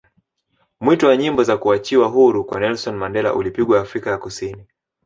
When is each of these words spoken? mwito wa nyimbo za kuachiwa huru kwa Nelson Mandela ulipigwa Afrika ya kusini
mwito 0.79 1.07
wa 1.07 1.17
nyimbo 1.17 1.43
za 1.43 1.57
kuachiwa 1.57 2.07
huru 2.07 2.45
kwa 2.45 2.59
Nelson 2.59 2.95
Mandela 2.95 3.33
ulipigwa 3.35 3.81
Afrika 3.81 4.09
ya 4.09 4.17
kusini 4.17 4.67